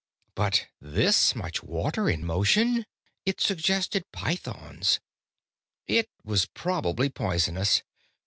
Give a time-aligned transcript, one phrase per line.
[0.33, 2.87] But this much water in motion?
[3.23, 4.99] It suggested pythons;
[5.85, 7.83] it was probably poisonous.